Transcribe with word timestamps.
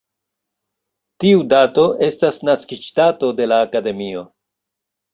Tiu 1.25 1.43
dato 1.55 1.85
estas 2.09 2.41
naskiĝdato 2.51 3.33
de 3.41 3.51
la 3.55 3.63
akademio. 3.71 4.29